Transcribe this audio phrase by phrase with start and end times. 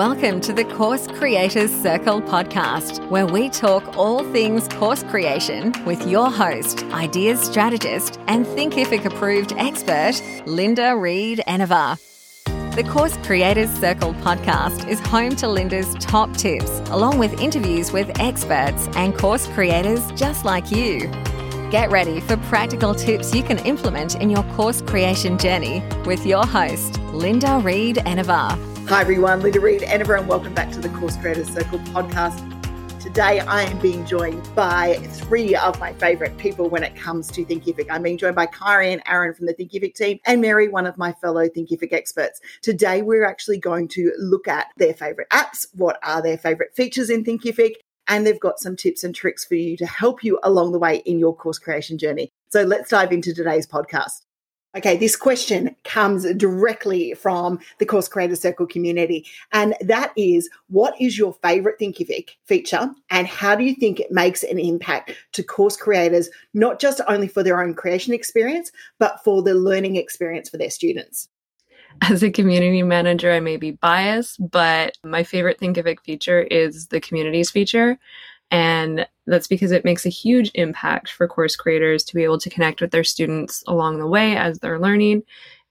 [0.00, 6.08] Welcome to the Course Creators Circle podcast, where we talk all things course creation with
[6.08, 11.98] your host, ideas strategist, and Thinkific approved expert, Linda Reed Enever.
[12.46, 18.18] The Course Creators Circle podcast is home to Linda's top tips, along with interviews with
[18.18, 21.08] experts and course creators just like you.
[21.70, 26.46] Get ready for practical tips you can implement in your course creation journey with your
[26.46, 28.69] host, Linda Reed Enever.
[28.90, 32.40] Hi everyone, Linda Reed and everyone, welcome back to the Course Creators Circle podcast.
[33.00, 37.44] Today I am being joined by three of my favorite people when it comes to
[37.44, 37.86] Thinkific.
[37.88, 40.98] I'm being joined by Kyrie and Aaron from the Thinkific team and Mary, one of
[40.98, 42.40] my fellow Thinkific experts.
[42.62, 47.10] Today we're actually going to look at their favorite apps, what are their favorite features
[47.10, 47.74] in Thinkific,
[48.08, 50.96] and they've got some tips and tricks for you to help you along the way
[51.06, 52.28] in your course creation journey.
[52.48, 54.22] So let's dive into today's podcast.
[54.76, 59.26] Okay, this question comes directly from the Course Creator Circle community.
[59.52, 62.88] And that is what is your favorite Thinkific feature?
[63.10, 67.26] And how do you think it makes an impact to course creators, not just only
[67.26, 71.28] for their own creation experience, but for the learning experience for their students?
[72.02, 77.00] as a community manager, I may be biased, but my favorite Thinkific feature is the
[77.00, 77.98] communities feature.
[78.50, 82.50] And that's because it makes a huge impact for course creators to be able to
[82.50, 85.22] connect with their students along the way as they're learning.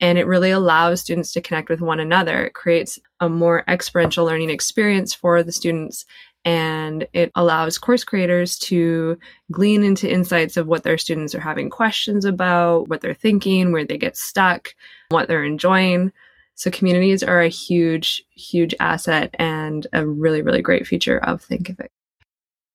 [0.00, 2.44] And it really allows students to connect with one another.
[2.44, 6.04] It creates a more experiential learning experience for the students.
[6.44, 9.18] And it allows course creators to
[9.50, 13.84] glean into insights of what their students are having questions about, what they're thinking, where
[13.84, 14.72] they get stuck,
[15.08, 16.12] what they're enjoying.
[16.54, 21.88] So communities are a huge, huge asset and a really, really great feature of Thinkific.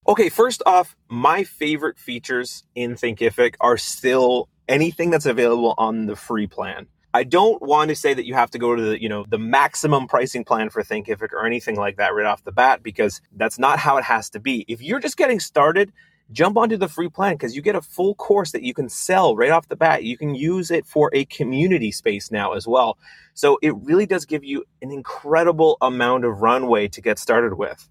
[0.05, 6.15] Okay, first off, my favorite features in Thinkific are still anything that's available on the
[6.17, 6.87] free plan.
[7.13, 9.37] I don't want to say that you have to go to the, you know, the
[9.37, 13.57] maximum pricing plan for Thinkific or anything like that right off the bat because that's
[13.57, 14.65] not how it has to be.
[14.67, 15.93] If you're just getting started,
[16.33, 19.37] jump onto the free plan because you get a full course that you can sell
[19.37, 20.03] right off the bat.
[20.03, 22.97] You can use it for a community space now as well.
[23.35, 27.87] So it really does give you an incredible amount of runway to get started with.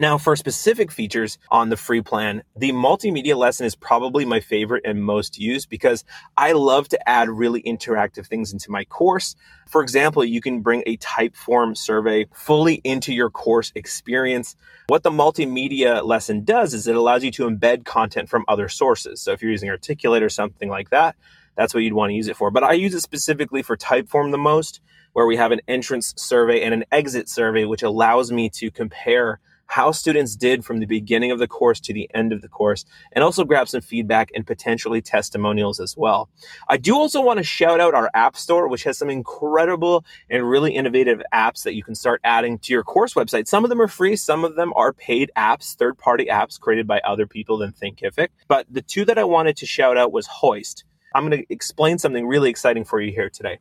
[0.00, 4.84] Now, for specific features on the free plan, the multimedia lesson is probably my favorite
[4.86, 6.04] and most used because
[6.36, 9.34] I love to add really interactive things into my course.
[9.68, 14.54] For example, you can bring a Typeform survey fully into your course experience.
[14.86, 19.20] What the multimedia lesson does is it allows you to embed content from other sources.
[19.20, 21.16] So if you're using Articulate or something like that,
[21.56, 22.52] that's what you'd want to use it for.
[22.52, 24.80] But I use it specifically for Typeform the most,
[25.12, 29.40] where we have an entrance survey and an exit survey, which allows me to compare
[29.68, 32.84] how students did from the beginning of the course to the end of the course,
[33.12, 36.28] and also grab some feedback and potentially testimonials as well.
[36.68, 40.48] I do also want to shout out our App Store, which has some incredible and
[40.48, 43.46] really innovative apps that you can start adding to your course website.
[43.46, 46.86] Some of them are free, some of them are paid apps, third party apps created
[46.86, 48.28] by other people than Thinkific.
[48.48, 50.84] But the two that I wanted to shout out was Hoist.
[51.14, 53.58] I'm going to explain something really exciting for you here today.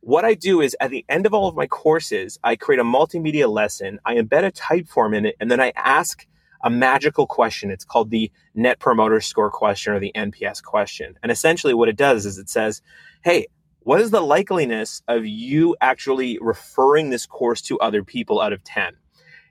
[0.00, 2.84] What I do is at the end of all of my courses, I create a
[2.84, 6.26] multimedia lesson, I embed a Typeform in it, and then I ask
[6.62, 7.70] a magical question.
[7.70, 11.16] It's called the Net Promoter Score question or the NPS question.
[11.22, 12.82] And essentially, what it does is it says,
[13.22, 13.46] hey,
[13.80, 18.62] what is the likeliness of you actually referring this course to other people out of
[18.64, 18.94] 10?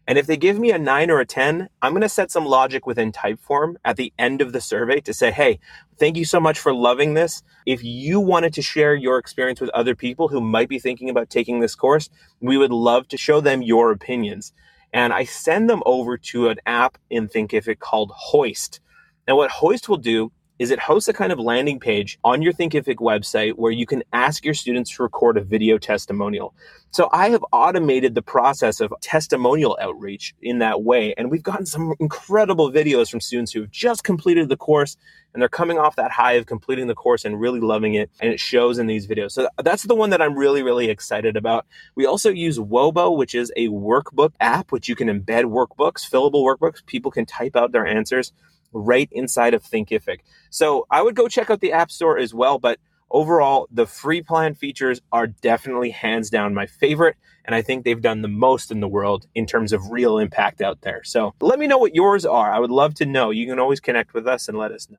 [0.08, 2.46] And if they give me a nine or a 10, I'm going to set some
[2.46, 5.60] logic within Typeform at the end of the survey to say, hey,
[6.00, 7.44] thank you so much for loving this.
[7.66, 11.30] If you wanted to share your experience with other people who might be thinking about
[11.30, 12.10] taking this course,
[12.40, 14.54] we would love to show them your opinions.
[14.94, 18.80] And I send them over to an app in Thinkific called Hoist.
[19.28, 22.54] And what Hoist will do is it hosts a kind of landing page on your
[22.54, 26.54] Thinkific website where you can ask your students to record a video testimonial.
[26.92, 31.14] So I have automated the process of testimonial outreach in that way.
[31.18, 34.98] And we've gotten some incredible videos from students who have just completed the course
[35.34, 38.10] and they're coming off that high of completing the course and really loving it.
[38.20, 39.34] And it shows in these videos.
[39.34, 41.68] So that's the one that I'm really, really excited about.
[41.96, 46.44] We also use Wobo, which is a workbook app, which you can embed workbooks, fillable
[46.44, 46.84] workbooks.
[46.86, 48.32] People can type out their answers
[48.74, 50.20] right inside of Thinkific.
[50.50, 52.60] So I would go check out the App Store as well.
[52.60, 52.80] But
[53.10, 57.16] overall, the free plan features are definitely hands down my favorite.
[57.46, 60.62] And I think they've done the most in the world in terms of real impact
[60.62, 61.02] out there.
[61.04, 62.52] So let me know what yours are.
[62.52, 63.30] I would love to know.
[63.30, 64.98] You can always connect with us and let us know.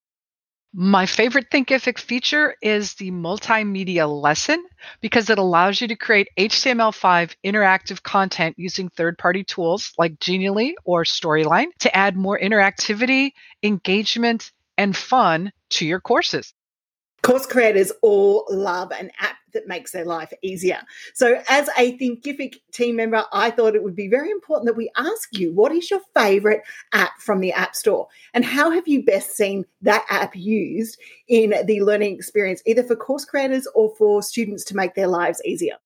[0.74, 4.62] My favorite Thinkific feature is the multimedia lesson
[5.00, 10.76] because it allows you to create HTML5 interactive content using third party tools like Genially
[10.84, 13.30] or Storyline to add more interactivity,
[13.62, 16.52] engagement, and fun to your courses.
[17.22, 20.80] Course creators all love an app that makes their life easier.
[21.14, 24.90] So, as a Thinkific team member, I thought it would be very important that we
[24.96, 26.62] ask you what is your favorite
[26.92, 30.98] app from the App Store and how have you best seen that app used
[31.28, 35.42] in the learning experience, either for course creators or for students to make their lives
[35.44, 35.76] easier?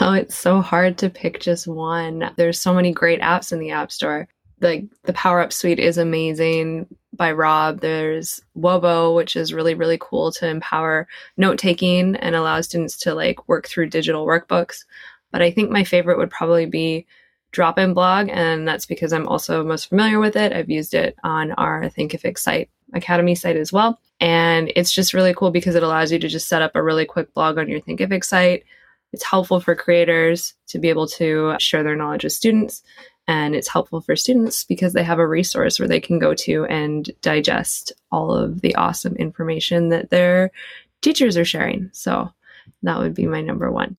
[0.00, 2.30] Oh, it's so hard to pick just one.
[2.36, 4.28] There's so many great apps in the App Store.
[4.60, 7.80] Like the Power Up Suite is amazing by Rob.
[7.80, 11.06] There's Wobo, which is really, really cool to empower
[11.36, 14.84] note taking and allow students to like work through digital workbooks.
[15.30, 17.06] But I think my favorite would probably be
[17.52, 20.52] DropInBlog, and that's because I'm also most familiar with it.
[20.52, 24.00] I've used it on our Thinkific site, Academy site as well.
[24.20, 27.04] And it's just really cool because it allows you to just set up a really
[27.04, 28.64] quick blog on your Thinkific site.
[29.12, 32.82] It's helpful for creators to be able to share their knowledge with students
[33.28, 36.64] and it's helpful for students because they have a resource where they can go to
[36.64, 40.50] and digest all of the awesome information that their
[41.02, 41.90] teachers are sharing.
[41.92, 42.30] So
[42.82, 43.98] that would be my number one.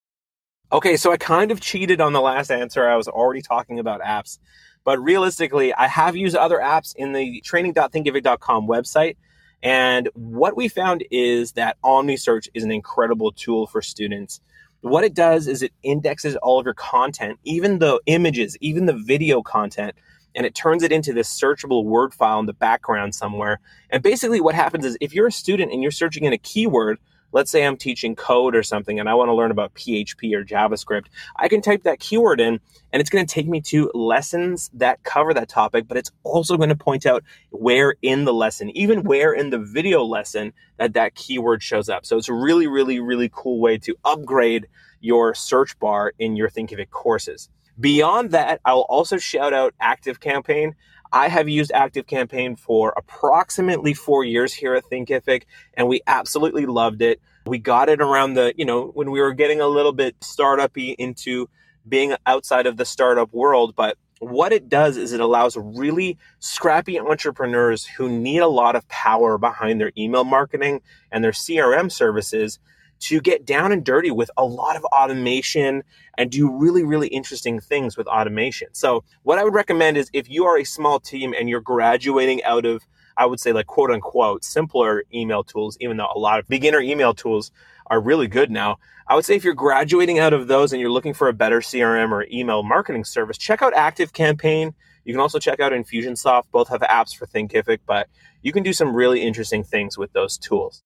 [0.72, 2.88] Okay, so I kind of cheated on the last answer.
[2.88, 4.40] I was already talking about apps.
[4.84, 9.18] But realistically, I have used other apps in the training.thinkific.com website.
[9.62, 14.42] And what we found is that OmniSearch is an incredible tool for students
[14.82, 18.94] what it does is it indexes all of your content, even the images, even the
[18.94, 19.96] video content,
[20.36, 23.60] and it turns it into this searchable word file in the background somewhere.
[23.90, 27.00] And basically, what happens is if you're a student and you're searching in a keyword,
[27.32, 30.44] let's say I'm teaching code or something and I want to learn about PHP or
[30.44, 31.06] JavaScript,
[31.36, 32.60] I can type that keyword in
[32.92, 36.58] and it's going to take me to lessons that cover that topic, but it's also
[36.58, 40.94] going to point out where in the lesson, even where in the video lesson that
[40.94, 42.06] that keyword shows up.
[42.06, 44.68] So it's a really, really, really cool way to upgrade
[45.02, 47.50] your search bar in your Thinkific courses.
[47.80, 50.74] Beyond that, I will also shout out ActiveCampaign.
[51.12, 57.02] I have used ActiveCampaign for approximately four years here at Thinkific, and we absolutely loved
[57.02, 57.20] it.
[57.48, 60.96] We got it around the, you know, when we were getting a little bit startupy
[61.00, 61.50] into
[61.88, 67.00] being outside of the startup world, but what it does is it allows really scrappy
[67.00, 70.82] entrepreneurs who need a lot of power behind their email marketing
[71.12, 72.60] and their CRM services
[73.00, 75.84] to get down and dirty with a lot of automation
[76.18, 78.68] and do really, really interesting things with automation.
[78.74, 82.44] So, what I would recommend is if you are a small team and you're graduating
[82.44, 82.84] out of,
[83.18, 86.82] I would say, like quote unquote, simpler email tools, even though a lot of beginner
[86.82, 87.52] email tools
[87.88, 88.78] are really good now.
[89.08, 91.62] I would say if you're graduating out of those and you're looking for a better
[91.62, 94.74] CRM or email marketing service, check out ActiveCampaign.
[95.04, 96.44] You can also check out Infusionsoft.
[96.52, 98.08] Both have apps for Thinkific, but
[98.44, 100.84] you can do some really interesting things with those tools.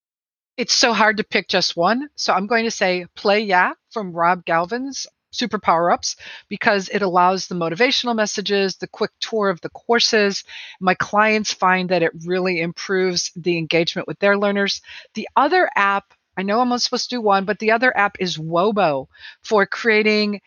[0.55, 2.09] It's so hard to pick just one.
[2.15, 6.15] So I'm going to say Play Yeah from Rob Galvin's Super Power Ups
[6.47, 10.43] because it allows the motivational messages, the quick tour of the courses.
[10.79, 14.81] My clients find that it really improves the engagement with their learners.
[15.15, 18.17] The other app, I know I'm only supposed to do one, but the other app
[18.19, 19.07] is Wobo
[19.41, 20.39] for creating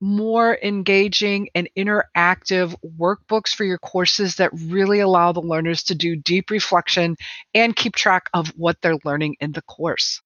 [0.00, 6.16] more engaging and interactive workbooks for your courses that really allow the learners to do
[6.16, 7.16] deep reflection
[7.54, 10.20] and keep track of what they're learning in the course.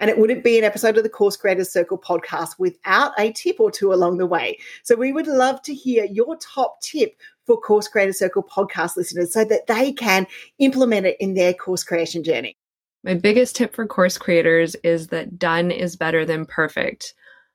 [0.00, 3.60] And it wouldn't be an episode of the Course Creators Circle podcast without a tip
[3.60, 4.58] or two along the way.
[4.82, 7.16] So we would love to hear your top tip
[7.46, 10.26] for Course Creators Circle podcast listeners so that they can
[10.58, 12.56] implement it in their course creation journey.
[13.04, 17.14] My biggest tip for course creators is that done is better than perfect.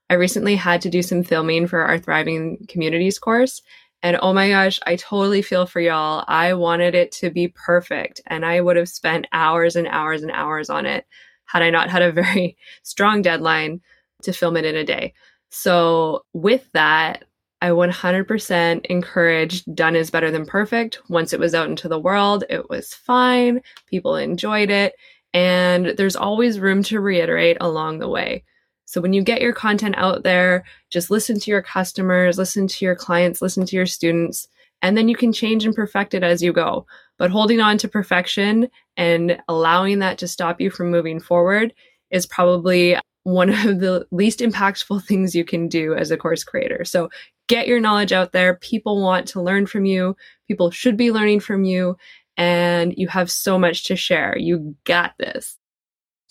[0.10, 3.62] I recently had to do some filming for our Thriving Communities course.
[4.04, 6.24] And oh my gosh, I totally feel for y'all.
[6.28, 10.32] I wanted it to be perfect and I would have spent hours and hours and
[10.32, 11.06] hours on it
[11.46, 13.82] had I not had a very strong deadline
[14.24, 15.14] to film it in a day.
[15.50, 17.24] So, with that,
[17.62, 21.00] I 100% encouraged done is better than perfect.
[21.10, 23.62] Once it was out into the world, it was fine.
[23.88, 24.94] People enjoyed it.
[25.34, 28.44] And there's always room to reiterate along the way.
[28.86, 32.86] So when you get your content out there, just listen to your customers, listen to
[32.86, 34.48] your clients, listen to your students,
[34.82, 36.86] and then you can change and perfect it as you go.
[37.18, 41.74] But holding on to perfection and allowing that to stop you from moving forward
[42.12, 46.86] is probably one of the least impactful things you can do as a course creator.
[46.86, 47.10] So
[47.48, 48.56] get your knowledge out there.
[48.56, 50.16] People want to learn from you.
[50.48, 51.98] People should be learning from you.
[52.38, 54.38] And you have so much to share.
[54.38, 55.58] You got this.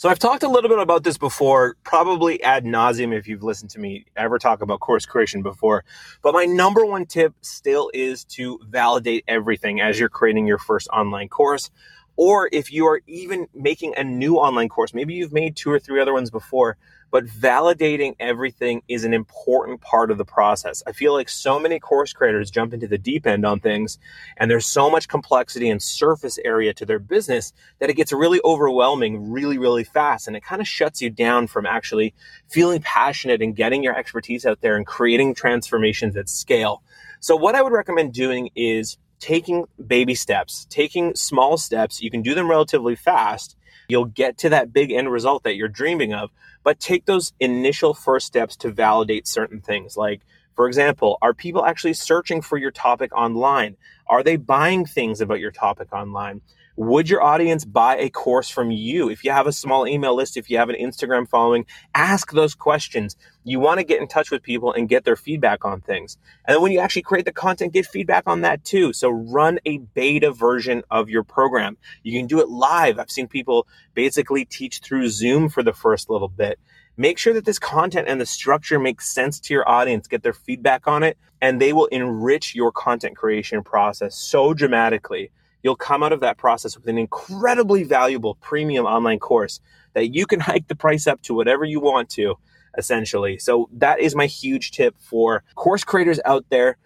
[0.04, 3.70] So I've talked a little bit about this before, probably ad nauseum if you've listened
[3.70, 5.82] to me ever talk about course creation before.
[6.20, 10.88] But my number one tip still is to validate everything as you're creating your first
[10.88, 11.70] online course.
[12.16, 15.78] Or if you are even making a new online course, maybe you've made two or
[15.78, 16.76] three other ones before,
[17.14, 20.82] but validating everything is an important part of the process.
[20.84, 24.00] I feel like so many course creators jump into the deep end on things
[24.36, 28.40] and there's so much complexity and surface area to their business that it gets really
[28.44, 30.26] overwhelming really, really fast.
[30.26, 32.14] And it kind of shuts you down from actually
[32.50, 36.82] feeling passionate and getting your expertise out there and creating transformations at scale.
[37.20, 42.02] So what I would recommend doing is taking baby steps, taking small steps.
[42.02, 43.56] You can do them relatively fast.
[43.88, 46.30] You'll get to that big end result that you're dreaming of
[46.64, 49.96] but take those initial first steps to validate certain things.
[49.96, 50.22] Like,
[50.54, 53.76] for example, are people actually searching for your topic online?
[54.06, 56.42] Are they buying things about your topic online?
[56.76, 59.08] Would your audience buy a course from you?
[59.08, 62.56] If you have a small email list, if you have an Instagram following, ask those
[62.56, 63.16] questions.
[63.44, 66.18] You want to get in touch with people and get their feedback on things.
[66.44, 68.92] And then when you actually create the content, get feedback on that too.
[68.92, 71.76] So run a beta version of your program.
[72.02, 72.98] You can do it live.
[72.98, 76.58] I've seen people basically teach through Zoom for the first little bit.
[76.96, 80.32] Make sure that this content and the structure makes sense to your audience, get their
[80.32, 85.30] feedback on it, and they will enrich your content creation process so dramatically
[85.64, 89.60] you'll come out of that process with an incredibly valuable premium online course
[89.94, 92.36] that you can hike the price up to whatever you want to,
[92.78, 93.38] essentially.
[93.38, 96.76] So that is my huge tip for course creators out there.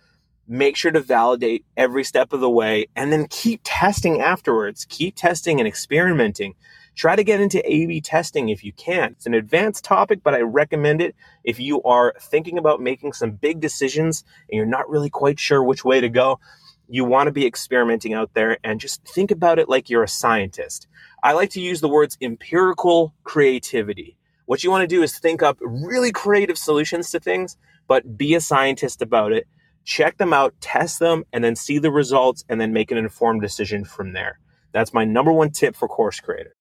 [0.51, 4.87] Make sure to validate every step of the way and then keep testing afterwards.
[4.89, 6.55] Keep testing and experimenting.
[6.99, 9.13] Try to get into A B testing if you can.
[9.13, 11.15] It's an advanced topic, but I recommend it
[11.45, 15.63] if you are thinking about making some big decisions and you're not really quite sure
[15.63, 16.41] which way to go
[16.89, 20.09] you want to be experimenting out there and just think about it like you're a
[20.09, 20.89] scientist.
[21.23, 24.17] I like to use the words empirical creativity.
[24.47, 28.35] What you want to do is think up really creative solutions to things, but be
[28.35, 29.47] a scientist about it.
[29.85, 33.43] Check them out, test them, and then see the results and then make an informed
[33.43, 34.41] decision from there.
[34.73, 36.58] That's my number one tip for course creators.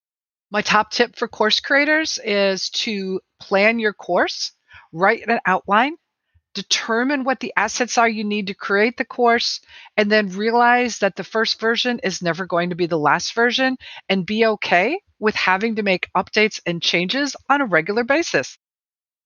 [0.50, 4.54] My top tip for course creators is to plan your course,
[4.94, 5.98] write an outline,
[6.54, 9.60] determine what the assets are you need to create the course,
[9.98, 13.78] and then realize that the first version is never going to be the last version
[14.08, 18.58] and be okay with having to make updates and changes on a regular basis.